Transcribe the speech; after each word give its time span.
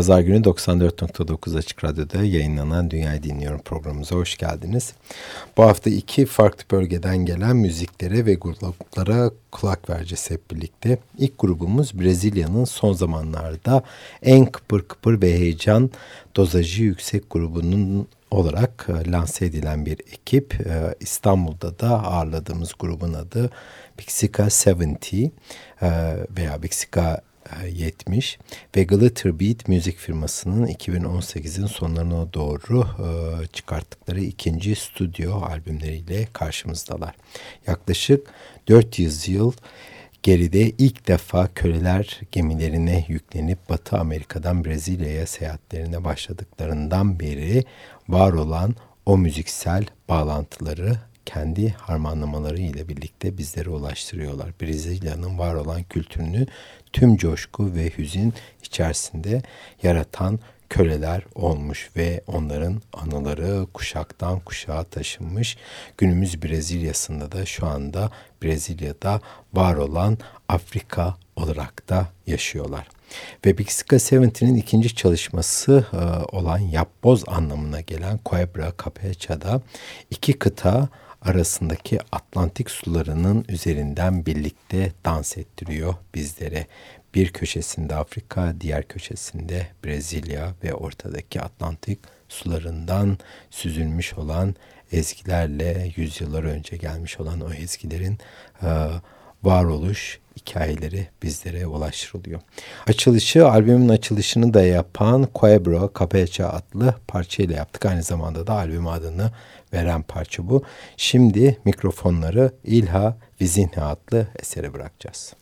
Pazar 0.00 0.20
günü 0.20 0.42
94.9 0.42 1.58
Açık 1.58 1.84
Radyo'da 1.84 2.24
yayınlanan 2.24 2.90
Dünyayı 2.90 3.22
Dinliyorum 3.22 3.60
programımıza 3.62 4.16
hoş 4.16 4.36
geldiniz. 4.36 4.92
Bu 5.56 5.62
hafta 5.62 5.90
iki 5.90 6.26
farklı 6.26 6.64
bölgeden 6.70 7.16
gelen 7.16 7.56
müziklere 7.56 8.26
ve 8.26 8.34
gruplara 8.34 9.30
kulak 9.52 9.90
vereceğiz 9.90 10.30
hep 10.30 10.50
birlikte. 10.50 10.98
İlk 11.18 11.38
grubumuz 11.38 12.00
Brezilya'nın 12.00 12.64
son 12.64 12.92
zamanlarda 12.92 13.82
en 14.22 14.46
kıpır 14.46 14.82
kıpır 14.82 15.22
ve 15.22 15.38
heyecan 15.38 15.90
dozajı 16.36 16.82
yüksek 16.82 17.30
grubunun 17.30 18.08
olarak 18.30 18.86
e, 18.88 19.10
lanse 19.10 19.46
edilen 19.46 19.86
bir 19.86 20.00
ekip. 20.12 20.54
E, 20.66 20.94
İstanbul'da 21.00 21.78
da 21.78 21.88
ağırladığımız 21.88 22.72
grubun 22.78 23.12
adı 23.12 23.50
Bixika 23.98 24.48
70 24.66 25.14
e, 25.14 25.30
veya 26.36 26.62
Bixika 26.62 27.20
70 27.72 28.38
ve 28.76 28.82
Glitter 28.84 29.40
Beat 29.40 29.68
müzik 29.68 29.96
firmasının 29.96 30.66
2018'in 30.66 31.66
sonlarına 31.66 32.32
doğru 32.32 32.86
çıkarttıkları 33.52 34.20
ikinci 34.20 34.76
stüdyo 34.76 35.42
albümleriyle 35.42 36.28
karşımızdalar. 36.32 37.14
Yaklaşık 37.66 38.26
400 38.68 39.28
yıl 39.28 39.52
geride 40.22 40.70
ilk 40.70 41.08
defa 41.08 41.48
köleler 41.54 42.20
gemilerine 42.32 43.04
yüklenip 43.08 43.68
Batı 43.68 43.98
Amerika'dan 43.98 44.64
Brezilya'ya 44.64 45.26
seyahatlerine 45.26 46.04
başladıklarından 46.04 47.20
beri 47.20 47.64
var 48.08 48.32
olan 48.32 48.74
o 49.06 49.18
müziksel 49.18 49.86
bağlantıları 50.08 51.09
kendi 51.26 51.68
harmanlamaları 51.68 52.58
ile 52.58 52.88
birlikte 52.88 53.38
bizlere 53.38 53.70
ulaştırıyorlar. 53.70 54.50
Brezilya'nın 54.60 55.38
var 55.38 55.54
olan 55.54 55.82
kültürünü 55.82 56.46
tüm 56.92 57.16
coşku 57.16 57.74
ve 57.74 57.90
hüzün 57.98 58.34
içerisinde 58.62 59.42
yaratan 59.82 60.40
köleler 60.70 61.22
olmuş 61.34 61.90
ve 61.96 62.20
onların 62.26 62.82
anıları 62.92 63.66
kuşaktan 63.74 64.40
kuşağa 64.40 64.84
taşınmış. 64.84 65.56
Günümüz 65.98 66.42
Brezilya'sında 66.42 67.32
da 67.32 67.46
şu 67.46 67.66
anda 67.66 68.10
Brezilya'da 68.42 69.20
var 69.54 69.74
olan 69.74 70.18
Afrika 70.48 71.16
olarak 71.36 71.88
da 71.88 72.08
yaşıyorlar. 72.26 72.88
Ve 73.46 73.58
Bixika 73.58 73.96
70'nin 73.96 74.54
ikinci 74.54 74.94
çalışması 74.94 75.84
e, 75.92 75.96
olan 76.36 76.58
yapboz 76.58 77.24
anlamına 77.26 77.80
gelen 77.80 78.20
Coebra 78.26 78.72
Capeça'da 78.84 79.62
iki 80.10 80.32
kıta 80.32 80.88
arasındaki 81.22 81.98
Atlantik 82.12 82.70
sularının 82.70 83.44
üzerinden 83.48 84.26
birlikte 84.26 84.92
dans 85.04 85.38
ettiriyor 85.38 85.94
bizlere. 86.14 86.66
Bir 87.14 87.32
köşesinde 87.32 87.94
Afrika, 87.94 88.54
diğer 88.60 88.88
köşesinde 88.88 89.66
Brezilya 89.84 90.54
ve 90.64 90.74
ortadaki 90.74 91.40
Atlantik 91.40 91.98
sularından 92.28 93.18
süzülmüş 93.50 94.14
olan 94.14 94.54
ezgilerle 94.92 95.92
yüzyıllar 95.96 96.44
önce 96.44 96.76
gelmiş 96.76 97.20
olan 97.20 97.40
o 97.40 97.52
ezgilerin 97.52 98.18
e, 98.62 98.68
varoluş 99.42 100.18
hikayeleri 100.36 101.08
bizlere 101.22 101.66
ulaştırılıyor. 101.66 102.40
Açılışı, 102.86 103.48
albümün 103.48 103.88
açılışını 103.88 104.54
da 104.54 104.62
yapan 104.62 105.28
Coebro 105.34 105.92
Capecha 105.98 106.48
adlı 106.48 106.94
parçayla 107.08 107.56
yaptık. 107.56 107.86
Aynı 107.86 108.02
zamanda 108.02 108.46
da 108.46 108.52
albüm 108.54 108.86
adını 108.86 109.30
veren 109.72 110.02
parça 110.02 110.48
bu. 110.48 110.62
Şimdi 110.96 111.58
mikrofonları 111.64 112.52
İlha 112.64 113.16
Vizinha 113.40 113.86
adlı 113.86 114.28
esere 114.38 114.72
bırakacağız. 114.72 115.34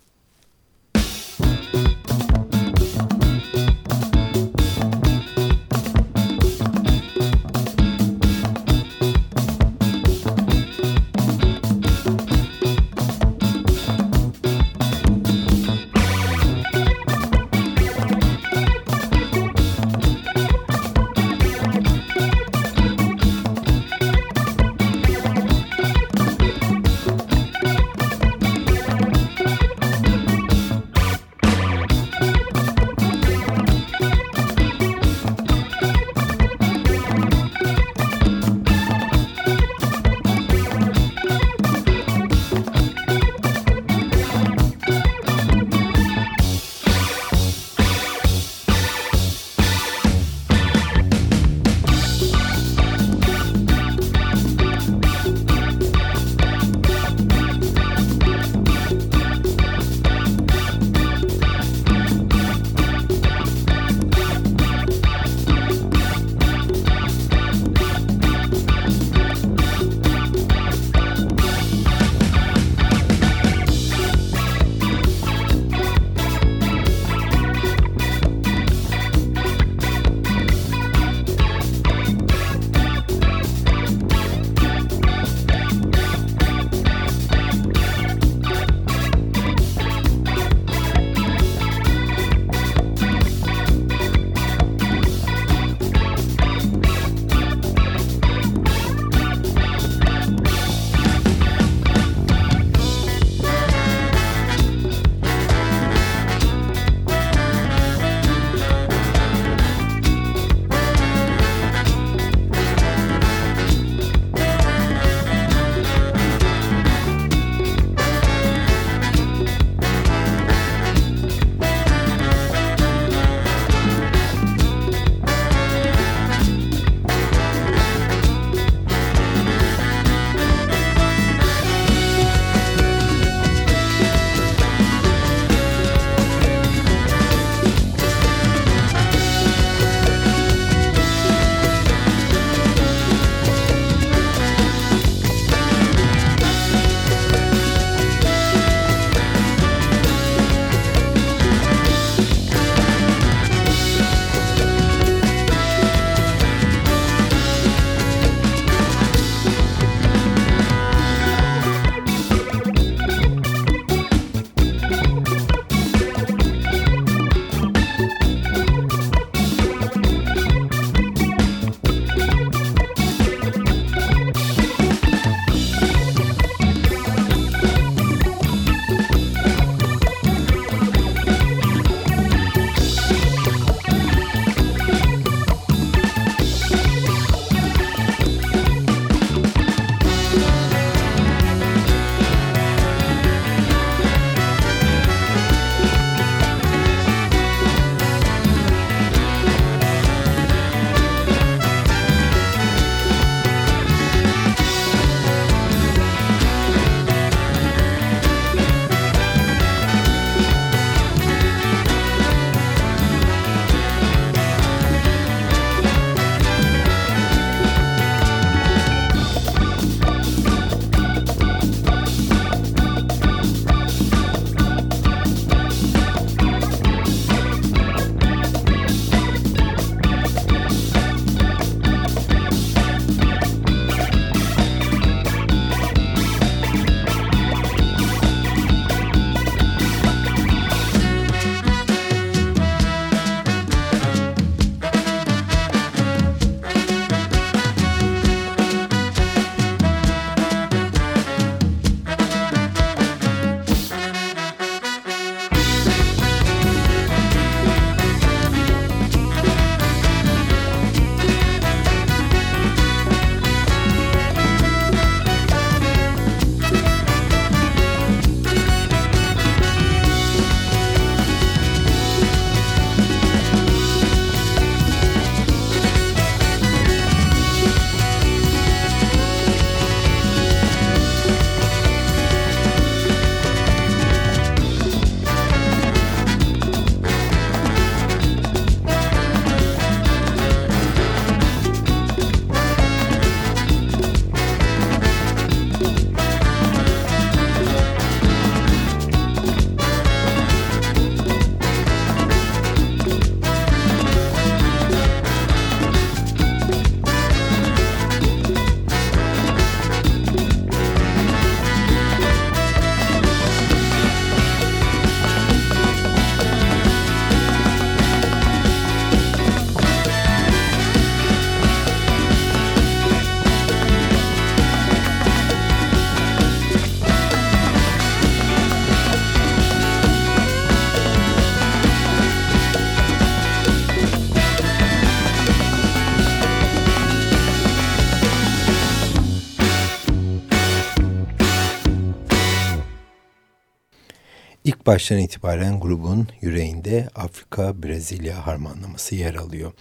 Baştan 344.88 345.18
itibaren 345.18 345.80
grubun 345.80 346.28
yüreğinde 346.40 347.08
Afrika-Brezilya 347.14 348.46
harmanlaması 348.46 349.14
yer 349.14 349.34
alıyor. 349.34 349.72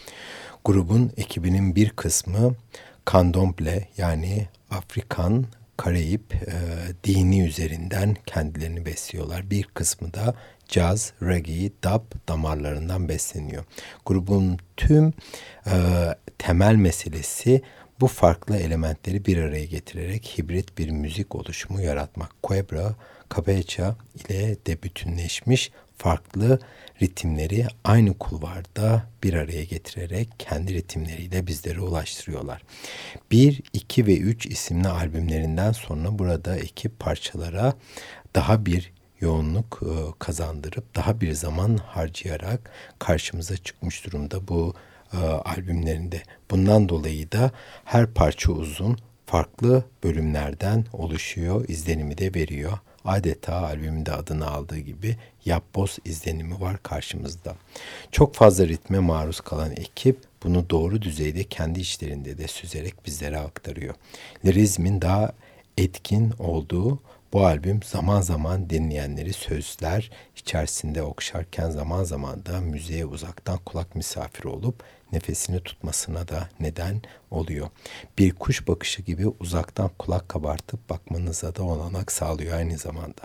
Grubun 0.65 1.11
ekibinin 1.17 1.75
bir 1.75 1.89
kısmı 1.89 2.55
kandomble 3.05 3.87
yani 3.97 4.47
Afrikan 4.71 5.45
Karayip 5.77 6.33
e, 6.33 6.55
dini 7.03 7.47
üzerinden 7.47 8.15
kendilerini 8.25 8.85
besliyorlar. 8.85 9.49
Bir 9.51 9.63
kısmı 9.63 10.13
da 10.13 10.35
caz, 10.67 11.13
reggae, 11.21 11.71
dub 11.83 12.27
damarlarından 12.27 13.09
besleniyor. 13.09 13.63
Grubun 14.05 14.57
tüm 14.77 15.13
e, 15.67 15.73
temel 16.37 16.75
meselesi 16.75 17.61
bu 17.99 18.07
farklı 18.07 18.57
elementleri 18.57 19.25
bir 19.25 19.37
araya 19.37 19.65
getirerek 19.65 20.37
hibrit 20.37 20.77
bir 20.77 20.89
müzik 20.89 21.35
oluşumu 21.35 21.81
yaratmak. 21.81 22.43
Quebra, 22.43 22.95
Capecha 23.35 23.95
ile 24.15 24.57
de 24.65 24.83
bütünleşmiş 24.83 25.71
farklı 25.97 26.59
ritimleri 27.01 27.67
aynı 27.83 28.17
kulvarda 28.17 29.03
bir 29.23 29.33
araya 29.33 29.63
getirerek 29.63 30.29
kendi 30.39 30.73
ritimleriyle 30.73 31.47
bizlere 31.47 31.81
ulaştırıyorlar. 31.81 32.61
1, 33.31 33.61
2 33.73 34.07
ve 34.07 34.17
3 34.17 34.45
isimli 34.45 34.87
albümlerinden 34.87 35.71
sonra 35.71 36.19
burada 36.19 36.57
ekip 36.57 36.99
parçalara 36.99 37.73
daha 38.35 38.65
bir 38.65 38.91
yoğunluk 39.19 39.81
e, 39.83 39.91
kazandırıp 40.19 40.95
daha 40.95 41.21
bir 41.21 41.31
zaman 41.31 41.77
harcayarak 41.77 42.71
karşımıza 42.99 43.57
çıkmış 43.57 44.05
durumda 44.05 44.47
bu 44.47 44.73
e, 45.13 45.17
albümlerinde. 45.17 46.23
Bundan 46.51 46.89
dolayı 46.89 47.31
da 47.31 47.51
her 47.85 48.07
parça 48.07 48.51
uzun, 48.51 48.97
farklı 49.25 49.85
bölümlerden 50.03 50.85
oluşuyor, 50.93 51.69
izlenimi 51.69 52.17
de 52.17 52.33
veriyor. 52.33 52.77
Adeta 53.07 53.55
albümünde 53.55 54.11
adını 54.11 54.47
aldığı 54.47 54.79
gibi 54.79 55.15
yapboz 55.45 55.97
izlenimi 56.05 56.61
var 56.61 56.83
karşımızda. 56.83 57.55
Çok 58.11 58.35
fazla 58.35 58.67
ritme 58.67 58.99
maruz 58.99 59.41
kalan 59.41 59.71
ekip 59.71 60.19
bunu 60.43 60.69
doğru 60.69 61.01
düzeyde 61.01 61.43
kendi 61.43 61.79
işlerinde 61.79 62.37
de 62.37 62.47
süzerek 62.47 63.05
bizlere 63.05 63.37
aktarıyor. 63.37 63.95
Lirizmin 64.45 65.01
daha 65.01 65.31
etkin 65.77 66.33
olduğu 66.39 66.99
bu 67.33 67.45
albüm 67.45 67.83
zaman 67.83 68.21
zaman 68.21 68.69
dinleyenleri 68.69 69.33
sözler 69.33 70.11
içerisinde 70.35 71.03
okşarken 71.03 71.69
zaman 71.69 72.03
zaman 72.03 72.45
da 72.45 72.61
müziğe 72.61 73.05
uzaktan 73.05 73.57
kulak 73.57 73.95
misafiri 73.95 74.47
olup 74.47 74.83
nefesini 75.11 75.59
tutmasına 75.59 76.27
da 76.27 76.49
neden 76.59 77.01
oluyor. 77.31 77.69
Bir 78.17 78.31
kuş 78.31 78.67
bakışı 78.67 79.01
gibi 79.01 79.27
uzaktan 79.27 79.89
kulak 79.99 80.29
kabartıp 80.29 80.89
bakmanıza 80.89 81.55
da 81.55 81.63
olanak 81.63 82.11
sağlıyor 82.11 82.57
aynı 82.57 82.77
zamanda. 82.77 83.21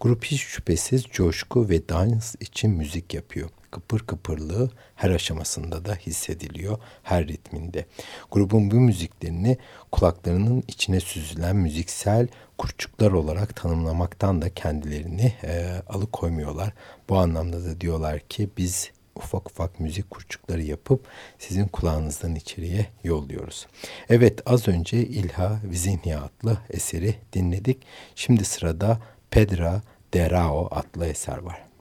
Grup 0.00 0.24
hiç 0.24 0.42
şüphesiz 0.42 1.02
coşku 1.02 1.68
ve 1.68 1.88
dans 1.88 2.34
için 2.40 2.70
müzik 2.70 3.14
yapıyor 3.14 3.50
kıpır 3.72 4.00
kıpırlığı 4.00 4.70
her 4.94 5.10
aşamasında 5.10 5.84
da 5.84 5.94
hissediliyor 5.94 6.78
her 7.02 7.28
ritminde. 7.28 7.86
Grubun 8.30 8.70
bu 8.70 8.74
müziklerini 8.74 9.58
kulaklarının 9.92 10.64
içine 10.68 11.00
süzülen 11.00 11.56
müziksel 11.56 12.28
kurçuklar 12.58 13.12
olarak 13.12 13.56
tanımlamaktan 13.56 14.42
da 14.42 14.54
kendilerini 14.54 15.34
e, 15.42 15.82
alıkoymuyorlar. 15.88 16.72
Bu 17.08 17.16
anlamda 17.18 17.64
da 17.64 17.80
diyorlar 17.80 18.20
ki 18.20 18.48
biz 18.56 18.90
ufak 19.16 19.50
ufak 19.50 19.80
müzik 19.80 20.10
kurçukları 20.10 20.62
yapıp 20.62 21.06
sizin 21.38 21.68
kulağınızdan 21.68 22.34
içeriye 22.34 22.86
yolluyoruz. 23.04 23.66
Evet 24.08 24.40
az 24.46 24.68
önce 24.68 24.98
İlha 24.98 25.60
Vizihniya 25.64 26.22
adlı 26.22 26.58
eseri 26.70 27.14
dinledik. 27.32 27.82
Şimdi 28.14 28.44
sırada 28.44 28.98
Pedra 29.30 29.82
Derao 30.14 30.68
adlı 30.70 31.06
eser 31.06 31.38
var. 31.38 31.71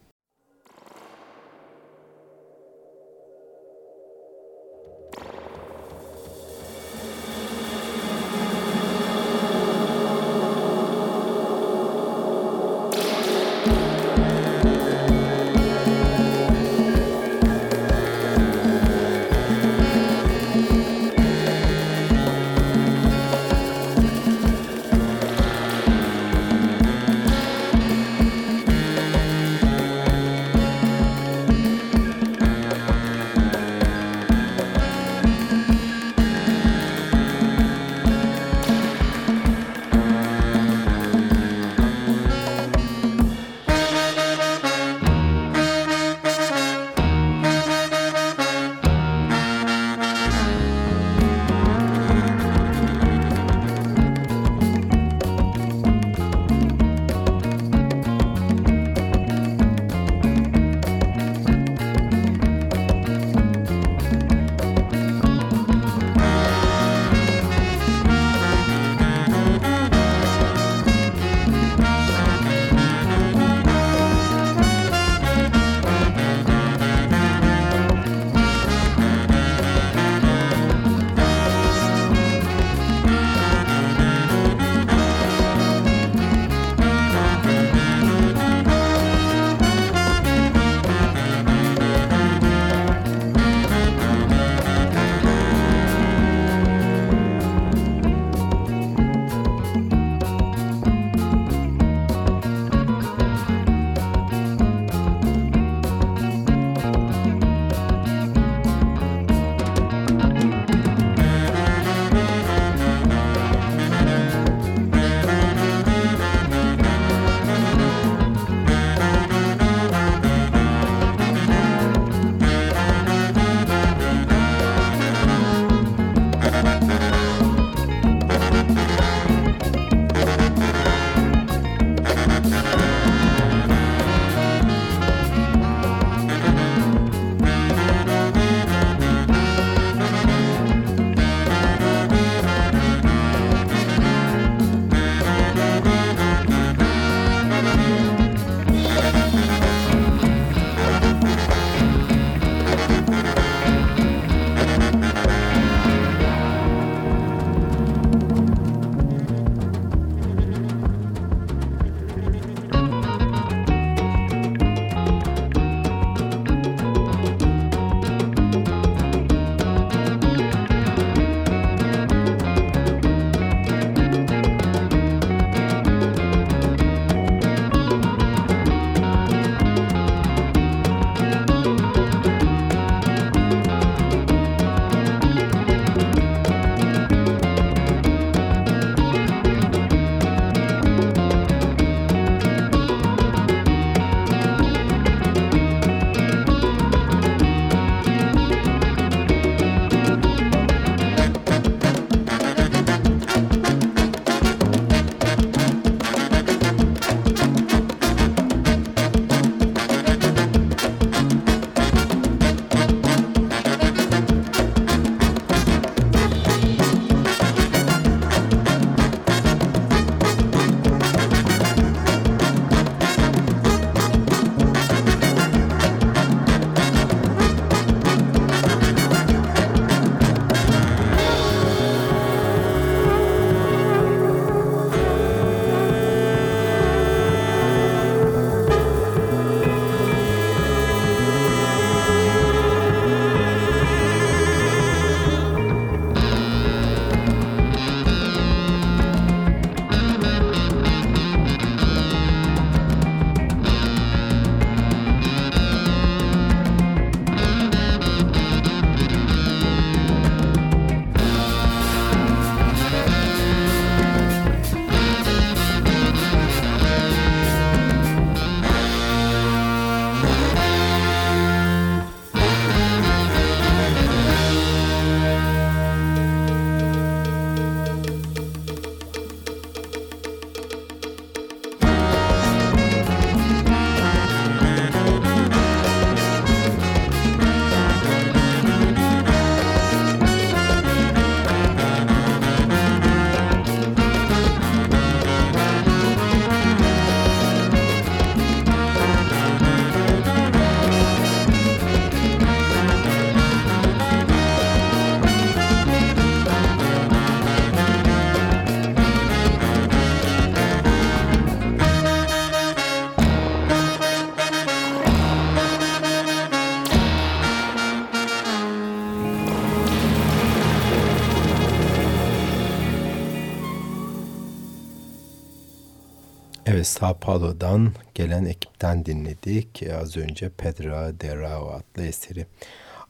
Sao 327.02 327.14
Paulo'dan 327.14 327.94
gelen 328.16 328.46
ekipten 328.46 329.06
dinledik. 329.06 329.84
Az 330.02 330.18
önce 330.18 330.50
Pedra 330.50 331.20
de 331.20 331.36
Rao 331.36 331.70
adlı 331.70 332.06
eseri. 332.06 332.46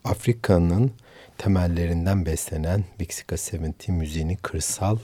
Afrika'nın 0.03 0.91
temellerinden 1.37 2.25
beslenen 2.25 2.83
Meksika 2.99 3.35
70 3.53 3.87
müziğini 3.87 4.37
kırsal 4.37 4.97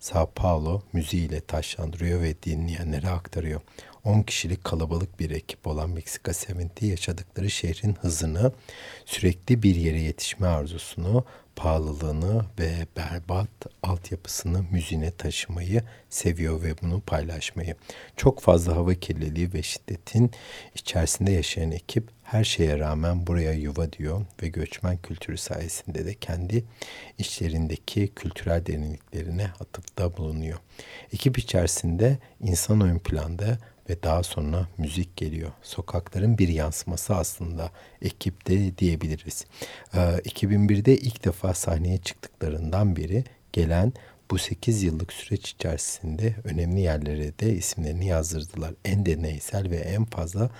Sao 0.00 0.30
Paulo 0.34 0.82
müziğiyle 0.92 1.40
taşlandırıyor 1.40 2.22
ve 2.22 2.42
dinleyenlere 2.42 3.08
aktarıyor. 3.08 3.60
10 4.04 4.22
kişilik 4.22 4.64
kalabalık 4.64 5.20
bir 5.20 5.30
ekip 5.30 5.66
olan 5.66 5.90
Meksika 5.90 6.32
70 6.48 6.90
yaşadıkları 6.90 7.50
şehrin 7.50 7.94
hızını, 7.94 8.52
sürekli 9.04 9.62
bir 9.62 9.74
yere 9.74 10.00
yetişme 10.00 10.46
arzusunu, 10.46 11.24
pahalılığını 11.56 12.44
ve 12.58 12.86
berbat 12.96 13.48
altyapısını 13.82 14.64
müziğine 14.70 15.10
taşımayı 15.10 15.82
seviyor 16.10 16.62
ve 16.62 16.74
bunu 16.82 17.00
paylaşmayı. 17.00 17.76
Çok 18.16 18.40
fazla 18.40 18.76
hava 18.76 18.94
kirliliği 18.94 19.52
ve 19.52 19.62
şiddetin 19.62 20.30
içerisinde 20.74 21.32
yaşayan 21.32 21.70
ekip 21.70 22.08
her 22.22 22.44
şeye 22.44 22.78
rağmen 22.78 23.26
buraya 23.26 23.52
yuva 23.52 23.92
diyor 23.92 24.24
ve 24.42 24.48
göçmen 24.48 24.96
kültürü 24.96 25.38
sayesinde 25.38 26.06
de 26.06 26.14
kendi 26.14 26.64
içlerindeki 27.18 28.08
kültürel 28.16 28.66
derinliklerine 28.66 29.50
atıfta 29.60 30.16
bulunuyor. 30.16 30.58
Ekip 31.12 31.38
içerisinde 31.38 32.18
insan 32.40 32.80
ön 32.80 32.98
planda 32.98 33.58
ve 33.92 34.02
daha 34.02 34.22
sonra 34.22 34.68
müzik 34.78 35.16
geliyor. 35.16 35.52
Sokakların 35.62 36.38
bir 36.38 36.48
yansıması 36.48 37.14
aslında 37.14 37.70
ekipte 38.02 38.78
diyebiliriz. 38.78 39.46
Ee, 39.94 39.98
2001'de 39.98 40.96
ilk 40.96 41.24
defa 41.24 41.54
sahneye 41.54 41.98
çıktıklarından 41.98 42.96
beri 42.96 43.24
gelen 43.52 43.92
bu 44.30 44.38
8 44.38 44.82
yıllık 44.82 45.12
süreç 45.12 45.50
içerisinde 45.50 46.34
önemli 46.44 46.80
yerlere 46.80 47.38
de 47.38 47.54
isimlerini 47.54 48.06
yazdırdılar. 48.06 48.74
En 48.84 49.06
deneysel 49.06 49.70
ve 49.70 49.76
en 49.76 50.04
fazla 50.04 50.50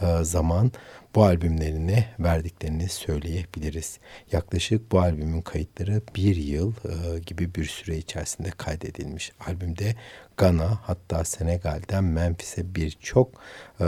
e, 0.00 0.24
zaman 0.24 0.72
bu 1.14 1.24
albümlerine 1.24 2.04
verdiklerini 2.18 2.88
söyleyebiliriz. 2.88 3.98
Yaklaşık 4.32 4.92
bu 4.92 5.00
albümün 5.00 5.42
kayıtları 5.42 6.02
bir 6.16 6.36
yıl 6.36 6.72
e, 6.72 7.18
gibi 7.18 7.54
bir 7.54 7.64
süre 7.64 7.96
içerisinde 7.98 8.50
kaydedilmiş. 8.50 9.32
Albümde 9.46 9.94
Gana 10.38 10.78
hatta 10.82 11.24
Senegal'den 11.24 12.04
Memphis'e 12.04 12.74
birçok 12.74 13.30
e, 13.80 13.86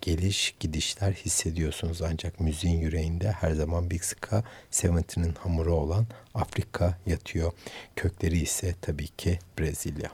geliş 0.00 0.54
gidişler 0.60 1.12
hissediyorsunuz. 1.12 2.02
Ancak 2.02 2.40
müziğin 2.40 2.80
yüreğinde 2.80 3.32
her 3.32 3.52
zaman 3.52 3.90
Big 3.90 4.02
Ska 4.02 4.42
70'nin 4.72 5.34
hamuru 5.34 5.74
olan 5.74 6.06
Afrika 6.34 6.98
yatıyor. 7.06 7.52
Kökleri 7.96 8.38
ise 8.38 8.74
tabii 8.80 9.08
ki 9.08 9.38
Brezilya. 9.58 10.10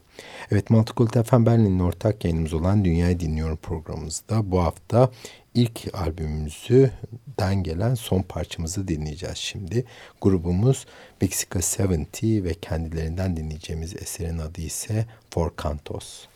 Evet 0.50 0.70
Multicult 0.70 1.28
FM 1.28 1.46
Berlin'in 1.46 1.80
ortak 1.80 2.24
yayınımız 2.24 2.54
olan 2.54 2.84
Dünyayı 2.84 3.20
Dinliyorum 3.20 3.56
programımızda 3.56 4.50
bu 4.50 4.62
hafta 4.62 5.10
ilk 5.54 5.94
albümümüzden 5.94 7.62
gelen 7.62 7.94
son 7.94 8.22
parçamızı 8.22 8.88
dinleyeceğiz 8.88 9.36
şimdi. 9.36 9.84
Grubumuz 10.20 10.86
Mexica 11.20 11.60
70 11.60 12.44
ve 12.44 12.54
kendilerinden 12.54 13.36
dinleyeceğimiz 13.36 13.96
eserin 13.96 14.38
adı 14.38 14.60
ise 14.60 15.06
For 15.30 15.50
Cantos. 15.62 16.26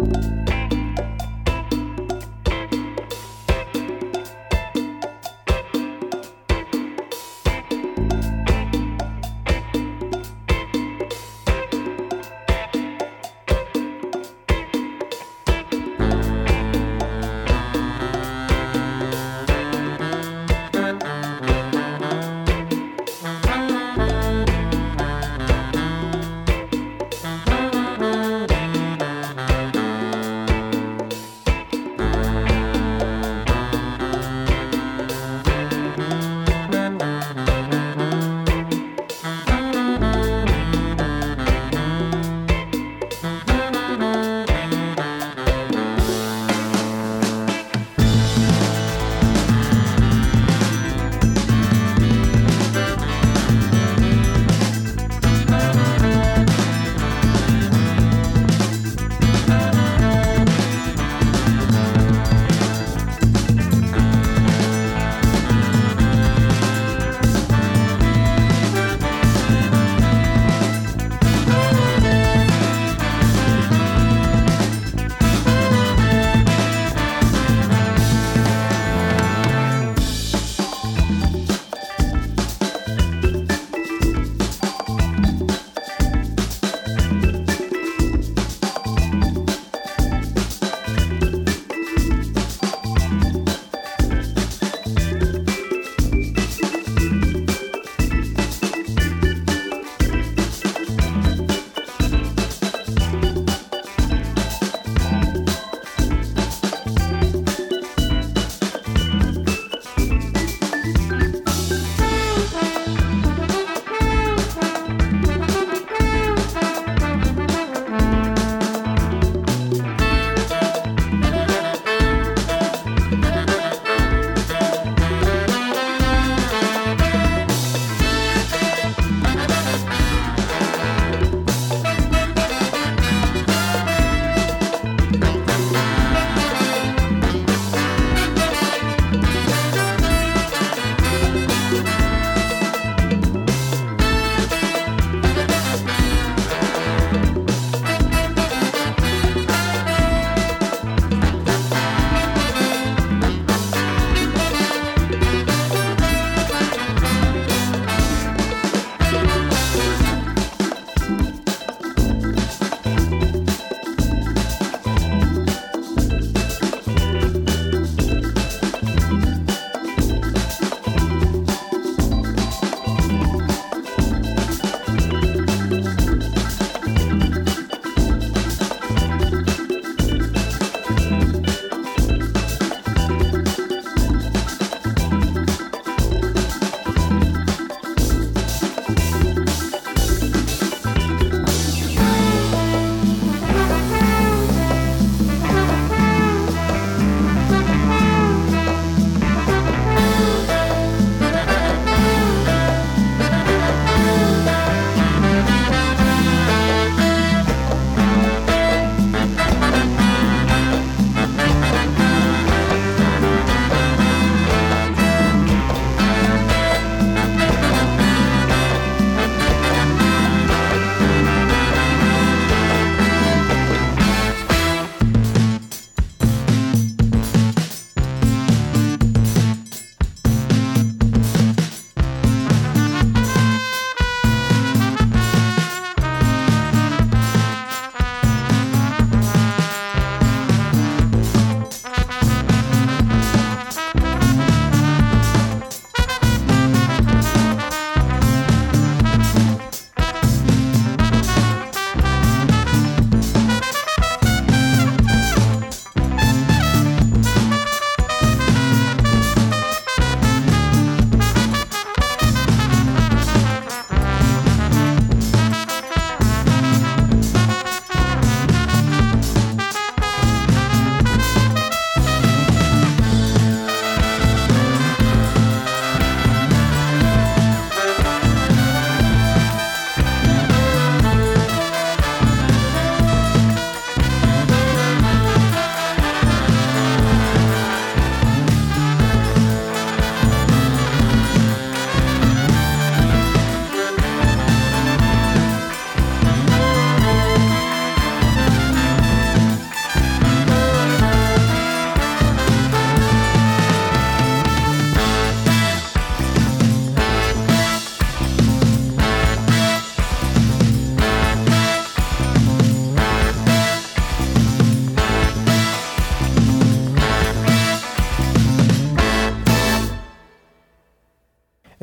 Müzik 0.00 0.61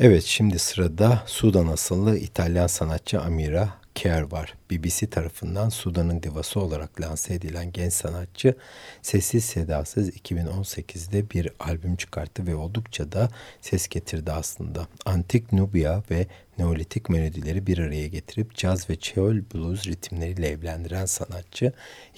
Evet 0.02 0.24
şimdi 0.24 0.58
sırada 0.58 1.22
Sudan 1.26 1.66
asıllı 1.66 2.18
İtalyan 2.18 2.66
sanatçı 2.66 3.20
Amira 3.20 3.68
Care 3.94 4.30
var. 4.30 4.54
BBC 4.70 5.10
tarafından 5.10 5.68
Sudan'ın 5.68 6.22
divası 6.22 6.60
olarak 6.60 7.00
lanse 7.00 7.34
edilen 7.34 7.72
genç 7.72 7.92
sanatçı 7.92 8.54
sessiz 9.02 9.44
sedasız 9.44 10.10
2018'de 10.10 11.30
bir 11.30 11.48
albüm 11.60 11.96
çıkarttı 11.96 12.46
ve 12.46 12.54
oldukça 12.54 13.12
da 13.12 13.28
ses 13.60 13.88
getirdi 13.88 14.32
aslında. 14.32 14.86
Antik 15.04 15.52
Nubya 15.52 16.02
ve 16.10 16.26
Neolitik 16.60 17.08
melodileri 17.08 17.66
bir 17.66 17.78
araya 17.78 18.06
getirip 18.06 18.54
caz 18.54 18.90
ve 18.90 18.96
çeol 18.96 19.34
blues 19.54 19.86
ritimleriyle 19.86 20.48
evlendiren 20.48 21.06
sanatçı 21.06 21.72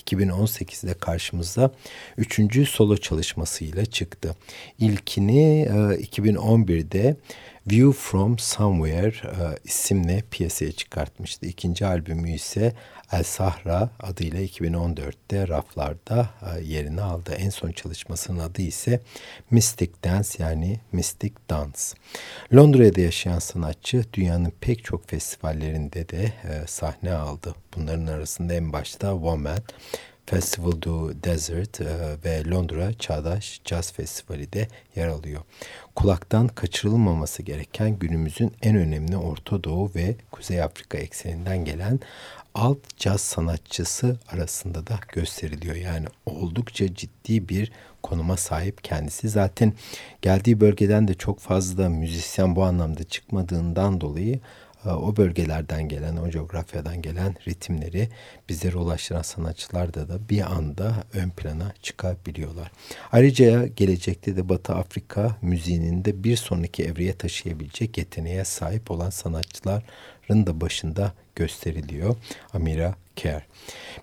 2018'de 0.07 0.95
karşımıza 0.95 1.71
üçüncü 2.17 2.67
solo 2.67 2.97
çalışmasıyla 2.97 3.85
çıktı. 3.85 4.37
İlkini 4.79 5.69
2011'de 5.71 7.17
View 7.67 7.93
From 7.93 8.39
Somewhere 8.39 9.15
e, 9.27 9.59
isimle 9.65 10.23
piyasaya 10.31 10.73
çıkartmıştı. 10.73 11.47
İkinci 11.47 11.87
albümü 11.87 12.33
ise 12.33 12.73
El 13.13 13.23
Sahra 13.23 13.91
adıyla 14.01 14.41
2014'te 14.41 15.49
raflarda 15.49 16.31
e, 16.43 16.61
yerini 16.65 17.03
aldı. 17.03 17.35
En 17.39 17.51
son 17.51 17.73
çalışmasının 17.73 18.39
adı 18.39 18.63
ise 18.63 19.01
Mystic 19.51 19.91
Dance 20.05 20.29
yani 20.39 20.81
Mystic 20.93 21.33
Dance. 21.51 21.81
Londra'da 22.55 23.01
yaşayan 23.01 23.39
sanatçı 23.39 24.05
dünyanın 24.13 24.53
pek 24.61 24.85
çok 24.85 25.09
festivallerinde 25.09 26.09
de 26.09 26.23
e, 26.25 26.67
sahne 26.67 27.13
aldı. 27.13 27.55
Bunların 27.77 28.07
arasında 28.07 28.55
en 28.55 28.73
başta 28.73 29.13
Woman, 29.13 29.59
Festival 30.27 30.83
du 30.83 31.13
Desert 31.25 31.81
e, 31.81 32.17
ve 32.25 32.51
Londra 32.51 32.93
Çağdaş 32.93 33.61
Jazz 33.65 33.93
Festivali 33.93 34.53
de 34.53 34.69
yer 34.97 35.09
alıyor. 35.09 35.41
Kulaktan 35.95 36.49
kaçırılmaması 36.49 37.43
gereken 37.43 37.99
günümüzün 37.99 38.53
en 38.63 38.77
önemli 38.77 39.17
Orta 39.17 39.65
Doğu 39.65 39.91
ve 39.95 40.15
Kuzey 40.31 40.63
Afrika 40.63 40.99
ekseninden 40.99 41.65
gelen 41.65 42.01
alt 42.55 42.79
caz 42.97 43.21
sanatçısı 43.21 44.17
arasında 44.29 44.87
da 44.87 45.01
gösteriliyor. 45.09 45.75
Yani 45.77 46.07
oldukça 46.27 46.95
ciddi 46.95 47.49
bir 47.49 47.73
konuma 48.03 48.37
sahip 48.37 48.85
kendisi. 48.85 49.29
Zaten 49.29 49.73
geldiği 50.23 50.61
bölgeden 50.61 51.09
de 51.09 51.15
çok 51.15 51.41
fazla 51.41 51.89
müzisyen 51.89 52.57
bu 52.57 52.65
anlamda 52.65 53.05
çıkmadığından 53.05 54.01
dolayı 54.01 54.41
o 54.85 55.17
bölgelerden 55.17 55.89
gelen, 55.89 56.17
o 56.17 56.31
coğrafyadan 56.31 57.03
gelen 57.03 57.35
ritimleri 57.49 58.09
bizlere 58.49 58.77
ulaştıran 58.77 59.23
sanatçılar 59.23 59.95
da 59.95 60.09
da 60.09 60.29
bir 60.29 60.53
anda 60.53 60.95
ön 61.15 61.31
plana 61.31 61.73
çıkabiliyorlar. 61.83 62.71
Ayrıca 63.13 63.67
gelecekte 63.67 64.37
de 64.37 64.49
Batı 64.49 64.75
Afrika 64.75 65.37
müziğinin 65.43 66.05
de 66.05 66.25
bir 66.25 66.37
sonraki 66.37 66.85
evreye 66.85 67.13
taşıyabilecek 67.13 67.99
yeteneğe 67.99 68.45
sahip 68.45 68.91
olan 68.91 69.11
sanatçıların 69.11 70.47
da 70.47 70.61
başında 70.61 71.13
gösteriliyor. 71.37 72.17
Amira 72.55 72.95
Care. 73.17 73.45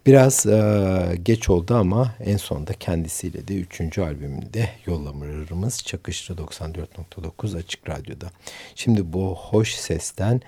Biraz 0.06 0.46
e, 0.46 1.18
geç 1.24 1.50
oldu 1.50 1.76
ama 1.76 2.16
en 2.26 2.38
sonunda 2.38 2.74
kendisiyle 2.74 3.48
de 3.48 3.56
3. 3.56 3.98
albümünde 3.98 4.70
yollamarımız 4.86 5.84
Çakışlı 5.84 6.36
94.9 6.36 7.58
Açık 7.58 7.90
Radyo'da. 7.90 8.28
Şimdi 8.76 9.14
bu 9.14 9.36
hoş 9.36 9.74
sesten 9.74 10.42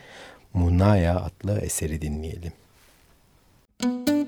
Munaya 0.53 1.15
adlı 1.19 1.59
eseri 1.59 2.01
dinleyelim. 2.01 2.51
Müzik 3.83 4.20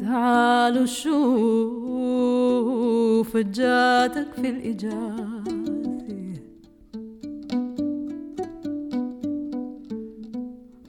تعالوا 0.00 0.86
شوف 0.86 2.08
فجاتك 3.32 4.32
في 4.34 4.48
الإجازة. 4.48 5.44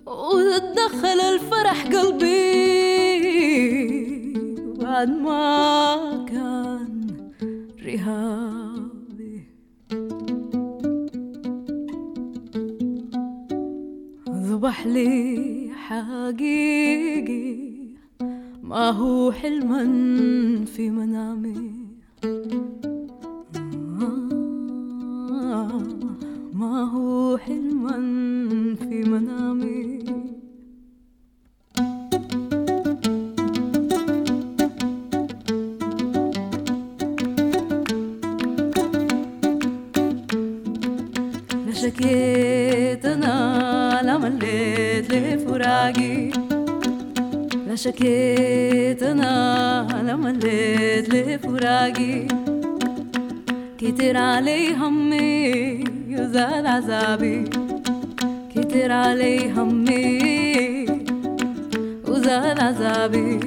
وتدخل 0.06 1.20
الفرح 1.34 1.88
قلبي 1.88 2.40
بعد 4.82 5.10
ما 5.10 6.26
كان 6.30 7.08
رهاب 7.86 8.59
أصبح 14.70 14.88
لي 14.88 15.72
حقيقي. 15.88 17.70
ما 18.64 18.90
هو 18.92 19.32
حلما 19.32 19.86
في 20.66 20.90
منامي. 20.90 21.72
ما 26.54 26.84
هو 26.84 27.38
حلما 27.38 27.69
لا 47.79 47.79
شكيت 47.79 49.03
انا 49.03 50.03
لا 50.07 50.17
مليت 50.17 51.15
لفراقي 51.15 52.27
كتر 53.79 54.17
علي 54.17 54.75
همي 54.75 55.85
يزال 56.09 56.67
عذابي 56.67 57.45
كتر 58.55 58.93
علي 58.93 59.51
همي 59.51 60.87
وزال 62.09 62.61
عذابي 62.61 63.41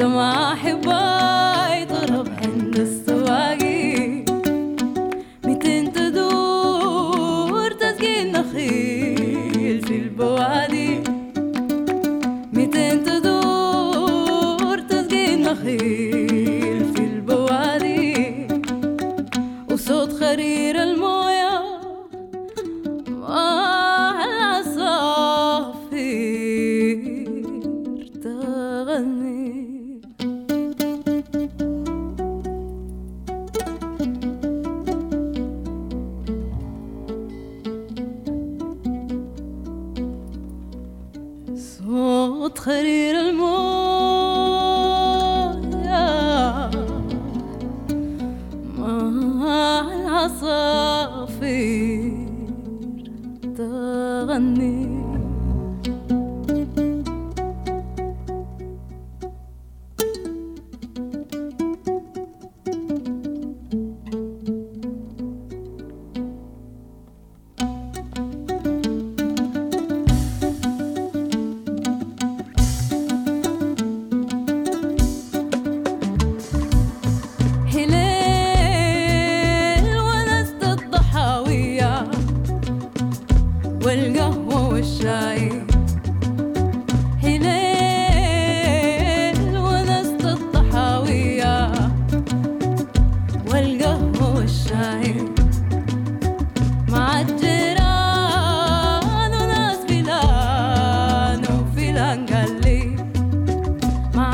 سماح 0.00 0.74
بار 0.74 1.19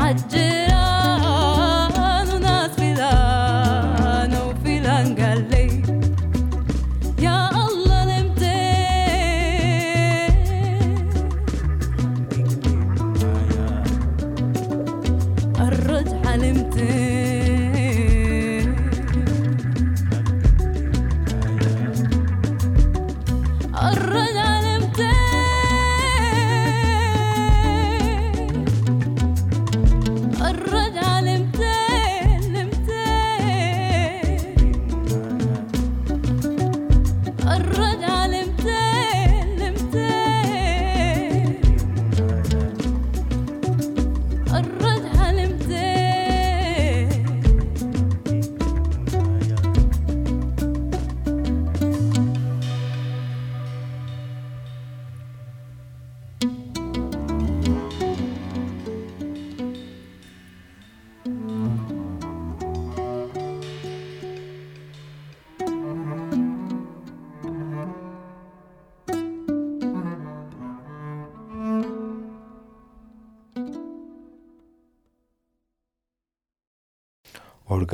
I 0.07 0.13
do. 0.13 0.66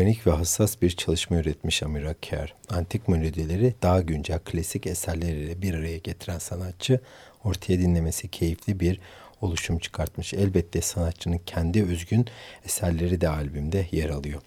Organik 0.03 0.27
ve 0.27 0.31
hassas 0.31 0.81
bir 0.81 0.89
çalışma 0.89 1.37
üretmiş 1.37 1.83
Amira 1.83 2.15
Kerr. 2.21 2.55
Antik 2.69 3.07
melodileri 3.07 3.73
daha 3.81 4.01
güncel 4.01 4.39
klasik 4.39 4.87
eserleriyle 4.87 5.61
bir 5.61 5.73
araya 5.73 5.97
getiren 5.97 6.39
sanatçı 6.39 6.99
ortaya 7.43 7.79
dinlemesi 7.79 8.27
keyifli 8.27 8.79
bir 8.79 8.99
oluşum 9.41 9.79
çıkartmış. 9.79 10.33
Elbette 10.33 10.81
sanatçının 10.81 11.39
kendi 11.45 11.83
özgün 11.83 12.25
eserleri 12.65 13.21
de 13.21 13.29
albümde 13.29 13.87
yer 13.91 14.09
alıyor. 14.09 14.41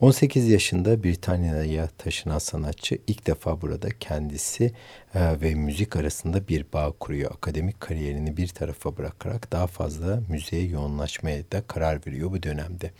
18 0.00 0.48
yaşında 0.48 1.04
Britanya'ya 1.04 1.88
taşınan 1.98 2.38
sanatçı 2.38 2.98
ilk 3.06 3.26
defa 3.26 3.60
burada 3.60 3.88
kendisi 4.00 4.72
e, 5.14 5.40
ve 5.40 5.54
müzik 5.54 5.96
arasında 5.96 6.48
bir 6.48 6.64
bağ 6.72 6.92
kuruyor. 7.00 7.30
Akademik 7.30 7.80
kariyerini 7.80 8.36
bir 8.36 8.48
tarafa 8.48 8.96
bırakarak 8.96 9.52
daha 9.52 9.66
fazla 9.66 10.20
müziğe 10.28 10.62
yoğunlaşmaya 10.62 11.42
da 11.52 11.62
karar 11.66 12.00
veriyor 12.06 12.30
bu 12.30 12.42
dönemde. 12.42 12.90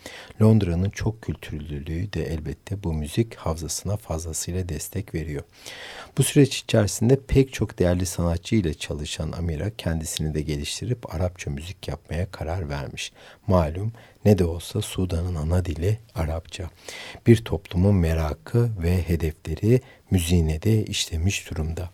Londra'nın 0.41 0.89
çok 0.89 1.21
kültürlülüğü 1.21 2.13
de 2.13 2.33
elbette 2.33 2.83
bu 2.83 2.93
müzik 2.93 3.35
havzasına 3.35 3.97
fazlasıyla 3.97 4.69
destek 4.69 5.15
veriyor. 5.15 5.43
Bu 6.17 6.23
süreç 6.23 6.57
içerisinde 6.57 7.19
pek 7.27 7.53
çok 7.53 7.79
değerli 7.79 8.05
sanatçı 8.05 8.55
ile 8.55 8.73
çalışan 8.73 9.31
Amira 9.31 9.69
kendisini 9.77 10.33
de 10.33 10.41
geliştirip 10.41 11.15
Arapça 11.15 11.51
müzik 11.51 11.87
yapmaya 11.87 12.31
karar 12.31 12.69
vermiş. 12.69 13.11
Malum 13.47 13.93
ne 14.25 14.37
de 14.37 14.45
olsa 14.45 14.81
Sudan'ın 14.81 15.35
ana 15.35 15.65
dili 15.65 15.99
Arapça. 16.15 16.69
Bir 17.27 17.37
toplumun 17.37 17.95
merakı 17.95 18.69
ve 18.83 19.09
hedefleri 19.09 19.81
müziğine 20.11 20.61
de 20.61 20.85
işlemiş 20.85 21.49
durumda. 21.49 21.89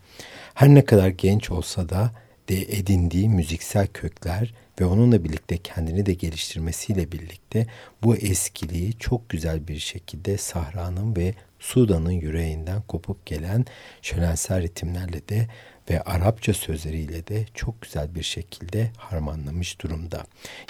Her 0.53 0.69
ne 0.69 0.85
kadar 0.85 1.07
genç 1.07 1.51
olsa 1.51 1.89
da 1.89 2.11
de 2.49 2.61
edindiği 2.61 3.29
müziksel 3.29 3.87
kökler 3.87 4.53
ve 4.81 4.85
onunla 4.85 5.23
birlikte 5.23 5.57
kendini 5.57 6.05
de 6.05 6.13
geliştirmesiyle 6.13 7.11
birlikte 7.11 7.67
bu 8.03 8.15
eskiliği 8.15 8.93
çok 8.99 9.29
güzel 9.29 9.67
bir 9.67 9.79
şekilde 9.79 10.37
Sahra'nın 10.37 11.15
ve 11.15 11.33
Sudan'ın 11.59 12.11
yüreğinden 12.11 12.81
kopup 12.81 13.25
gelen 13.25 13.65
şölensel 14.01 14.61
ritimlerle 14.61 15.27
de 15.27 15.47
ve 15.89 16.01
Arapça 16.01 16.53
sözleriyle 16.53 17.27
de 17.27 17.45
çok 17.53 17.81
güzel 17.81 18.15
bir 18.15 18.23
şekilde 18.23 18.91
harmanlamış 18.97 19.81
durumda. 19.81 20.23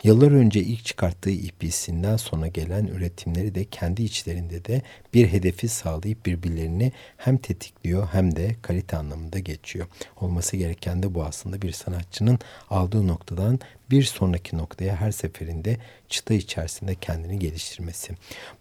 Yıllar 0.03 0.31
önce 0.31 0.59
ilk 0.59 0.85
çıkarttığı 0.85 1.31
EP'sinden 1.31 2.17
sonra 2.17 2.47
gelen 2.47 2.87
üretimleri 2.87 3.55
de 3.55 3.65
kendi 3.65 4.03
içlerinde 4.03 4.65
de 4.65 4.81
bir 5.13 5.27
hedefi 5.27 5.67
sağlayıp 5.67 6.25
birbirlerini 6.25 6.91
hem 7.17 7.37
tetikliyor 7.37 8.07
hem 8.11 8.35
de 8.35 8.55
kalite 8.61 8.97
anlamında 8.97 9.39
geçiyor. 9.39 9.87
Olması 10.21 10.57
gereken 10.57 11.03
de 11.03 11.15
bu 11.15 11.23
aslında 11.23 11.61
bir 11.61 11.71
sanatçının 11.71 12.39
aldığı 12.69 13.07
noktadan 13.07 13.59
bir 13.89 14.03
sonraki 14.03 14.57
noktaya 14.57 14.95
her 14.95 15.11
seferinde 15.11 15.77
çıta 16.09 16.33
içerisinde 16.33 16.95
kendini 16.95 17.39
geliştirmesi. 17.39 18.13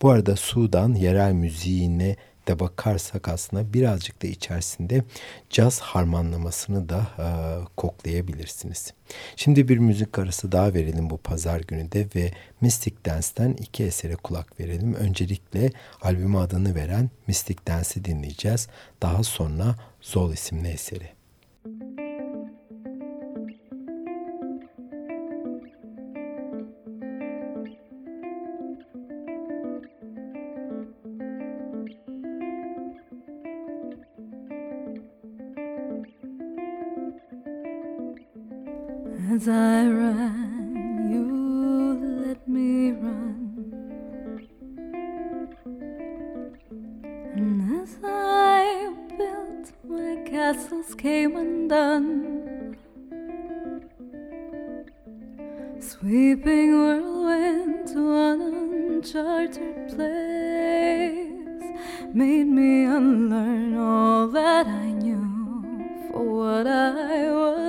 Bu 0.03 0.11
arada 0.11 0.37
Sudan 0.37 0.95
yerel 0.95 1.33
müziğine 1.33 2.17
de 2.49 2.59
bakarsak 2.59 3.29
aslında 3.29 3.73
birazcık 3.73 4.23
da 4.23 4.27
içerisinde 4.27 5.05
caz 5.51 5.81
harmanlamasını 5.81 6.89
da 6.89 7.07
e, 7.19 7.27
koklayabilirsiniz. 7.77 8.95
Şimdi 9.37 9.69
bir 9.69 9.79
müzik 9.79 10.19
arası 10.19 10.53
daha 10.53 10.75
verelim 10.75 11.11
bu 11.11 11.19
pazar 11.19 11.61
günü 11.61 11.93
de 11.93 12.07
ve 12.15 12.33
Mystic 12.61 12.95
Dance'ten 13.07 13.53
iki 13.53 13.85
esere 13.85 14.15
kulak 14.17 14.61
verelim. 14.61 14.95
Öncelikle 14.95 15.71
albüm 16.03 16.37
adını 16.37 16.75
veren 16.75 17.11
Mystic 17.27 17.59
Dance'i 17.67 18.05
dinleyeceğiz. 18.05 18.69
Daha 19.03 19.23
sonra 19.23 19.77
Zol 20.01 20.33
isimli 20.33 20.69
eseri. 20.69 21.14
As 47.85 47.97
I 48.03 48.95
built, 49.18 49.72
my 49.87 50.16
castles 50.24 50.95
came 50.95 51.37
undone. 51.37 52.76
Sweeping 55.80 56.70
whirlwind 56.80 57.89
to 57.89 58.03
an 58.28 58.41
uncharted 58.41 59.76
place 59.95 61.66
made 62.14 62.49
me 62.61 62.85
unlearn 62.85 63.76
all 63.76 64.28
that 64.28 64.66
I 64.66 64.87
knew 65.03 65.26
for 66.11 66.24
what 66.41 66.66
I 66.66 67.30
was 67.41 67.64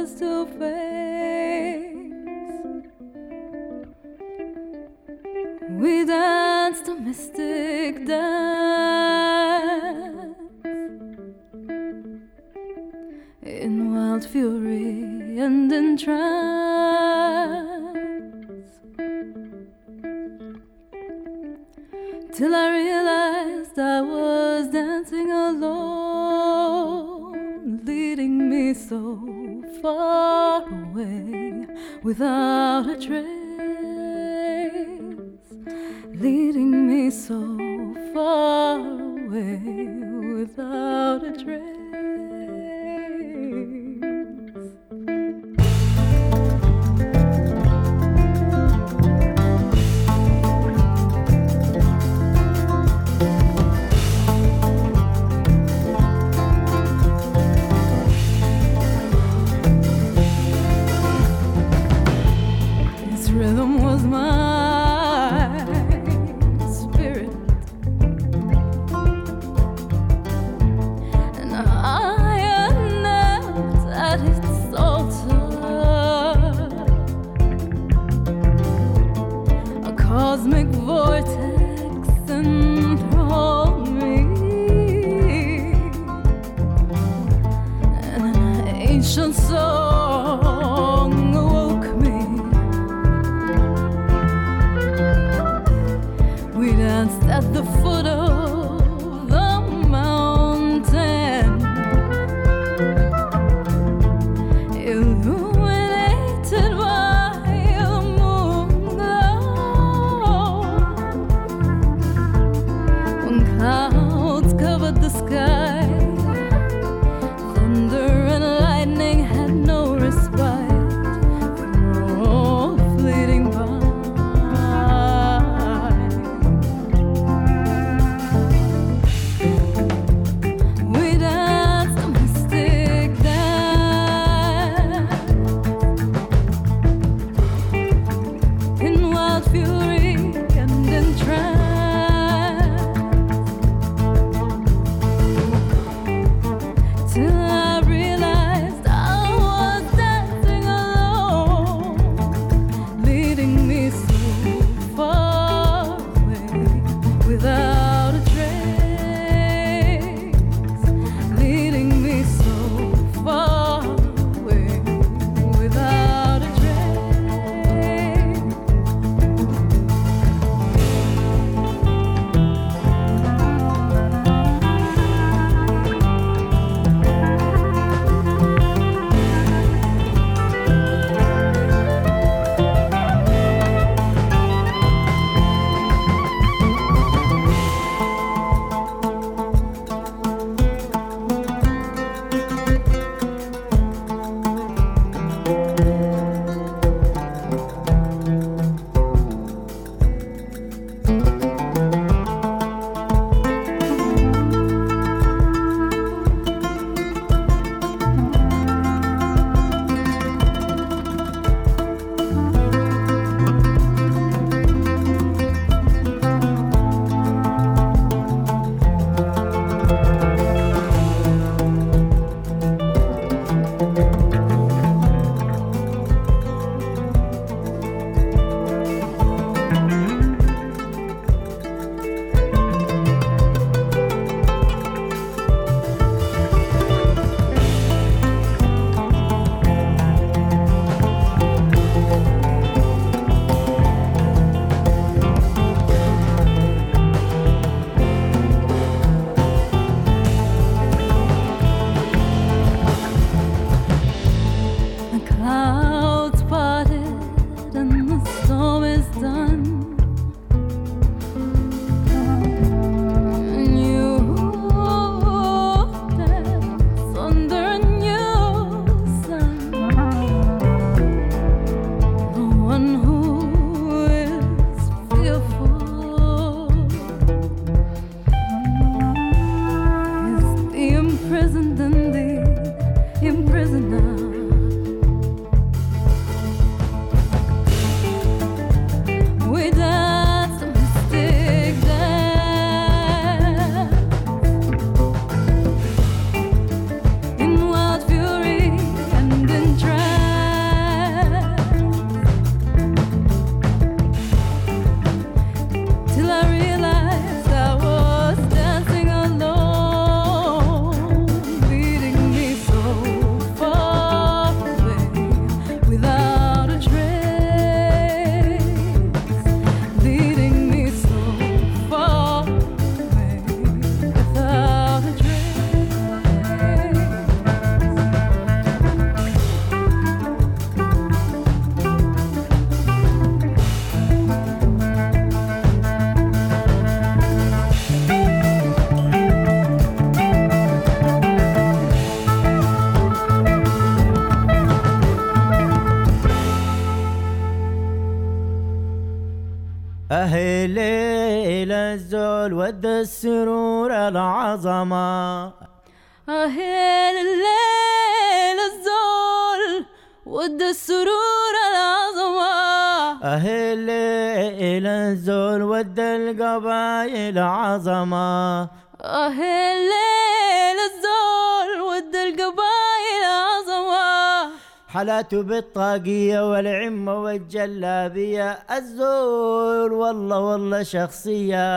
عظمة. 367.45 368.61
آه 369.01 369.27
الليل 369.73 370.77
الزول 370.89 371.81
ود 371.81 372.15
القبايل 372.15 373.23
عظمة. 373.23 374.51
حلاته 374.87 375.41
بالطاقية 375.43 376.49
والعمة 376.51 377.21
والجلابية. 377.21 378.51
الزول 378.51 379.91
والله 379.93 380.39
والله 380.39 380.83
شخصية. 380.83 381.67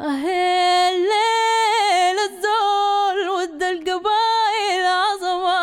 آه 0.00 0.24
الليل 0.90 2.18
الزول 2.28 3.28
ود 3.36 3.62
القبايل 3.62 4.84
عظمة. 4.86 5.58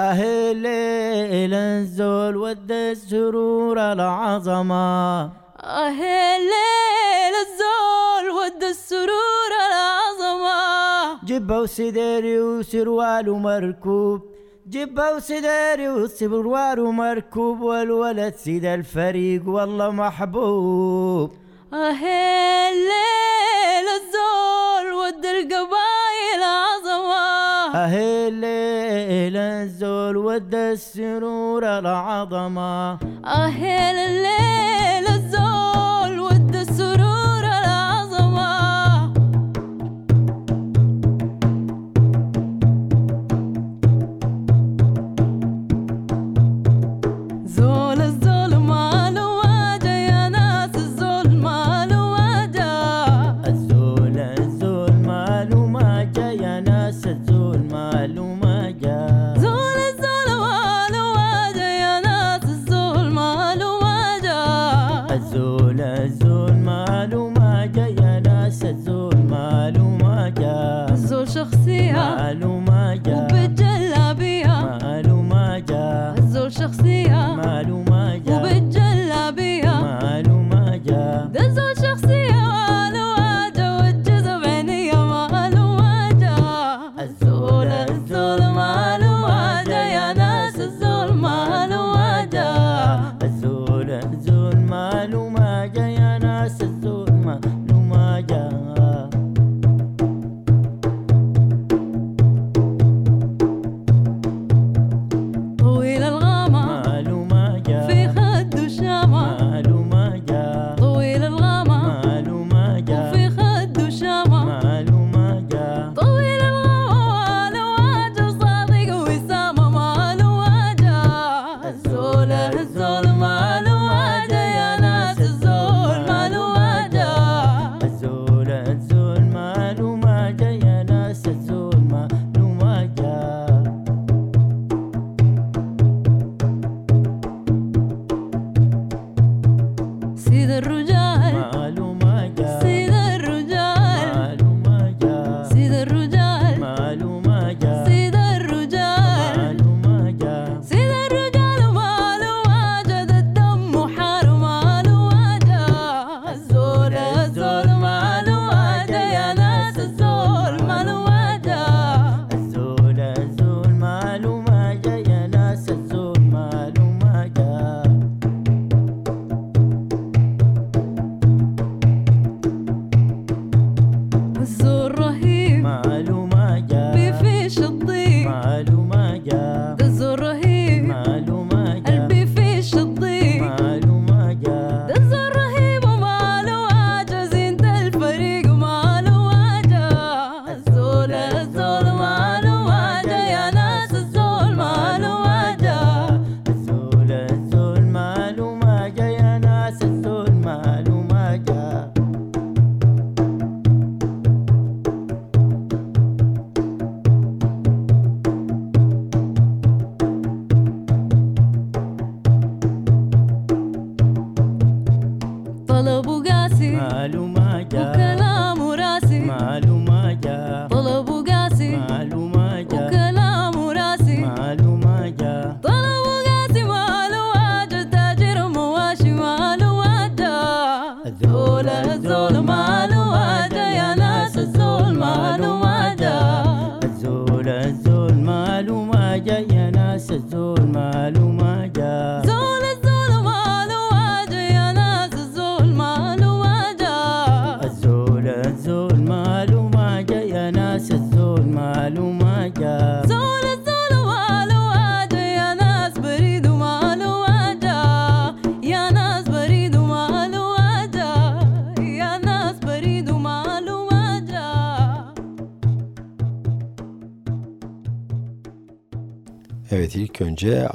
آه 0.00 0.20
الليل 0.52 1.54
الزول 1.54 2.36
ود 2.36 2.72
السرور 2.72 3.78
العظمة. 3.92 5.30
آه 5.64 5.88
الليل 5.90 7.34
الزول 7.46 8.30
ود 8.30 8.64
السرور 8.64 9.52
العظمة. 9.68 11.24
جبة 11.24 11.60
وسداري 11.60 12.40
وسروال 12.40 13.28
ومركوب. 13.28 14.20
جبة 14.66 15.12
وسداري 15.12 15.88
وسروال 15.88 16.80
ومركوب. 16.80 17.60
والولد 17.60 18.34
سيد 18.34 18.64
الفريق 18.64 19.42
والله 19.48 19.90
محبوب. 19.90 21.32
آه 21.72 22.04
الليل 22.72 23.86
الزول 24.00 24.92
ود 24.92 25.26
القبايل 25.26 26.42
عظمة 26.42 27.74
آه 27.74 28.28
الليل 28.28 29.36
الزول 29.36 30.16
ود 30.16 30.54
السرور 30.54 31.78
العظمة. 31.78 32.98
آه 33.24 33.48
الليل 33.48 34.79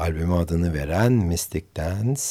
albüme 0.05 0.35
adını 0.35 0.73
veren 0.73 1.11
Mystic 1.11 1.63
Dance 1.77 2.21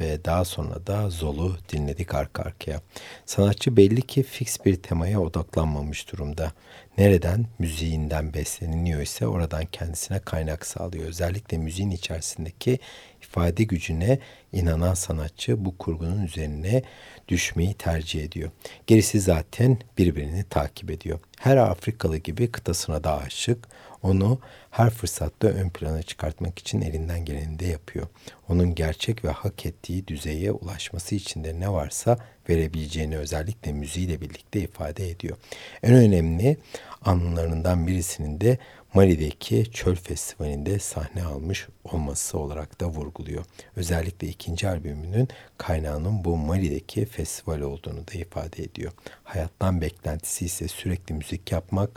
ve 0.00 0.24
daha 0.24 0.44
sonra 0.44 0.86
da 0.86 1.10
Zol'u 1.10 1.56
dinledik 1.72 2.14
arka 2.14 2.42
arkaya. 2.42 2.80
Sanatçı 3.26 3.76
belli 3.76 4.02
ki 4.02 4.22
fix 4.22 4.64
bir 4.64 4.76
temaya 4.76 5.20
odaklanmamış 5.20 6.12
durumda. 6.12 6.52
Nereden 6.98 7.46
müziğinden 7.58 8.34
besleniliyor 8.34 9.00
ise 9.00 9.26
oradan 9.26 9.64
kendisine 9.72 10.18
kaynak 10.18 10.66
sağlıyor. 10.66 11.04
Özellikle 11.04 11.58
müziğin 11.58 11.90
içerisindeki 11.90 12.78
ifade 13.22 13.64
gücüne 13.64 14.18
inanan 14.52 14.94
sanatçı 14.94 15.64
bu 15.64 15.78
kurgunun 15.78 16.22
üzerine 16.22 16.82
düşmeyi 17.28 17.74
tercih 17.74 18.24
ediyor. 18.24 18.50
Gerisi 18.86 19.20
zaten 19.20 19.78
birbirini 19.98 20.44
takip 20.44 20.90
ediyor. 20.90 21.18
Her 21.38 21.56
Afrikalı 21.56 22.16
gibi 22.16 22.50
kıtasına 22.50 23.04
da 23.04 23.18
aşık, 23.18 23.68
onu 24.02 24.38
her 24.70 24.90
fırsatta 24.90 25.48
ön 25.48 25.68
plana 25.70 26.02
çıkartmak 26.02 26.58
için 26.58 26.80
elinden 26.80 27.24
geleni 27.24 27.58
de 27.58 27.66
yapıyor. 27.66 28.06
Onun 28.48 28.74
gerçek 28.74 29.24
ve 29.24 29.30
hak 29.30 29.66
ettiği 29.66 30.06
düzeye 30.06 30.52
ulaşması 30.52 31.14
için 31.14 31.44
de 31.44 31.60
ne 31.60 31.72
varsa 31.72 32.18
verebileceğini 32.48 33.18
özellikle 33.18 33.72
müziğiyle 33.72 34.20
birlikte 34.20 34.60
ifade 34.60 35.10
ediyor. 35.10 35.36
En 35.82 35.94
önemli 35.94 36.56
anlarından 37.04 37.86
birisinin 37.86 38.40
de 38.40 38.58
Mali'deki 38.94 39.70
Çöl 39.72 39.94
Festivali'nde 39.94 40.78
sahne 40.78 41.24
almış 41.24 41.68
olması 41.84 42.38
olarak 42.38 42.80
da 42.80 42.86
vurguluyor. 42.86 43.44
Özellikle 43.76 44.28
ikinci 44.28 44.68
albümünün 44.68 45.28
kaynağının 45.58 46.24
bu 46.24 46.36
Mali'deki 46.36 47.04
festival 47.04 47.60
olduğunu 47.60 48.06
da 48.08 48.12
ifade 48.12 48.62
ediyor. 48.62 48.92
Hayattan 49.24 49.80
beklentisi 49.80 50.44
ise 50.44 50.68
sürekli 50.68 51.14
müzik 51.14 51.52
yapmak, 51.52 51.90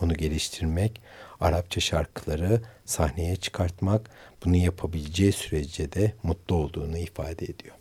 onu 0.00 0.14
geliştirmek, 0.14 1.00
Arapça 1.40 1.80
şarkıları 1.80 2.60
sahneye 2.84 3.36
çıkartmak, 3.36 4.10
bunu 4.44 4.56
yapabileceği 4.56 5.32
sürece 5.32 5.92
de 5.92 6.12
mutlu 6.22 6.56
olduğunu 6.56 6.98
ifade 6.98 7.44
ediyor. 7.44 7.77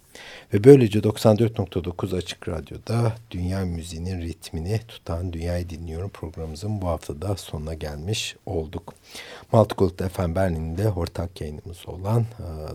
Ve 0.54 0.64
böylece 0.64 1.00
94.9 1.00 2.18
Açık 2.18 2.50
Radyo'da 2.50 3.16
dünya 3.32 3.66
müziğinin 3.66 4.22
ritmini 4.22 4.80
tutan 4.88 5.34
Dünyayı 5.34 5.70
Dinliyorum 5.70 6.10
programımızın 6.10 6.82
bu 6.82 6.88
haftada 6.88 7.36
sonuna 7.36 7.74
gelmiş 7.74 8.36
olduk. 8.46 8.94
Multicult 9.52 10.10
FM 10.12 10.36
Berlin'de 10.36 10.90
ortak 10.90 11.42
yayınımız 11.42 11.88
olan 11.88 12.26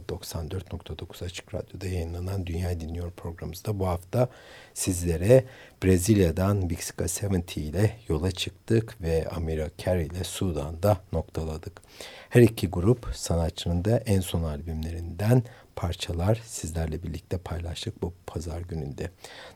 94.9 0.09 1.24
Açık 1.24 1.55
Radyo'da 1.55 1.86
yayınlanan 1.86 2.47
Dünyayı 2.47 2.80
Dinliyorum 2.80 3.12
programımızda 3.16 3.78
bu 3.78 3.86
hafta 3.86 4.28
sizlere 4.74 5.45
Brezilya'dan 5.84 6.70
Bixika 6.70 7.05
70 7.05 7.57
ile 7.57 7.97
yola 8.09 8.30
çıktık 8.30 9.03
ve 9.03 9.28
Amira 9.28 9.68
Carey 9.78 10.07
ile 10.07 10.24
Sudan'da 10.24 10.97
noktaladık. 11.12 11.82
Her 12.28 12.43
iki 12.43 12.68
grup 12.68 13.09
sanatçının 13.14 13.84
da 13.84 13.99
en 13.99 14.20
son 14.20 14.43
albümlerinden 14.43 15.43
parçalar 15.77 16.41
sizlerle 16.47 17.03
birlikte 17.03 17.39
paylaştık 17.39 18.03
bu 18.03 18.14
pazar 18.27 18.61
gününde. 18.61 19.11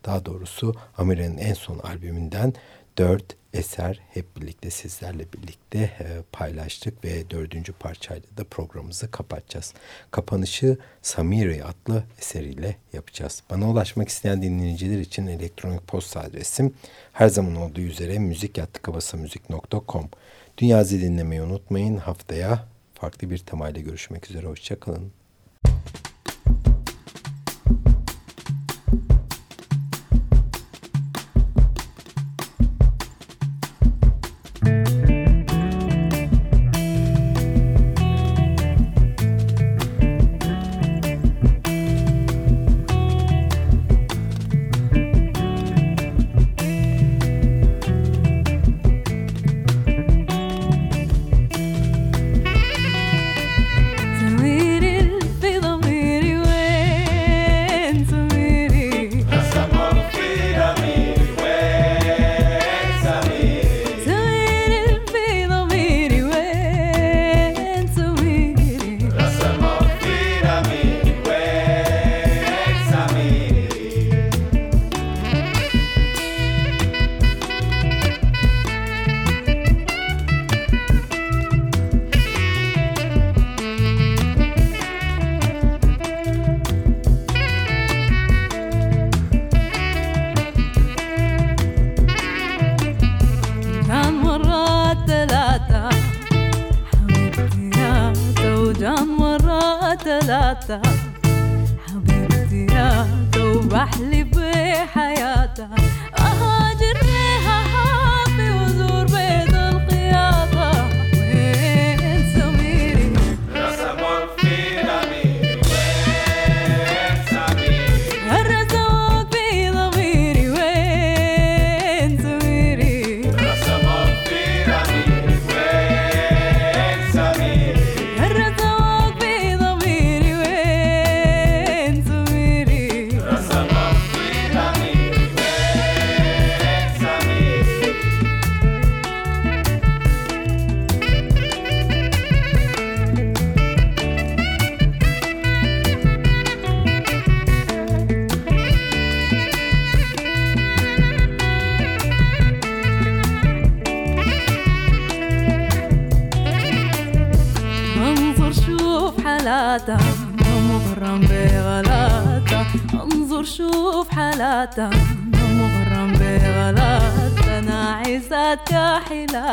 Daha 0.04 0.24
doğrusu 0.24 0.74
Amira'nın 0.98 1.38
en 1.38 1.54
son 1.54 1.78
albümünden 1.78 2.54
dört 2.98 3.36
eser 3.52 4.00
hep 4.14 4.36
birlikte 4.36 4.70
sizlerle 4.70 5.32
birlikte 5.32 5.78
e, 5.78 6.06
paylaştık 6.32 7.04
ve 7.04 7.30
dördüncü 7.30 7.72
parçayla 7.72 8.28
da 8.36 8.44
programımızı 8.44 9.10
kapatacağız. 9.10 9.74
Kapanışı 10.10 10.78
Samiri 11.02 11.64
adlı 11.64 12.04
eseriyle 12.18 12.76
yapacağız. 12.92 13.42
Bana 13.50 13.70
ulaşmak 13.70 14.08
isteyen 14.08 14.42
dinleyiciler 14.42 14.98
için 14.98 15.26
elektronik 15.26 15.86
posta 15.86 16.20
adresim 16.20 16.74
her 17.12 17.28
zaman 17.28 17.56
olduğu 17.56 17.80
üzere 17.80 18.18
müzik.kabasamüzik.com 18.18 20.10
Dünyazı 20.58 21.00
dinlemeyi 21.00 21.42
unutmayın. 21.42 21.96
Haftaya 21.96 22.68
farklı 22.94 23.30
bir 23.30 23.38
temayla 23.38 23.80
görüşmek 23.80 24.30
üzere. 24.30 24.46
Hoşçakalın. 24.46 25.25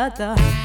The. 0.09 0.62